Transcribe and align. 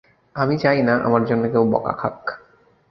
আমি 0.35 0.55
চাই 0.57 0.79
না 0.81 0.95
আমার 1.03 1.21
জন্যে 1.25 1.47
কেউ 1.53 1.63
বকা 1.73 1.93
খাক। 1.93 2.17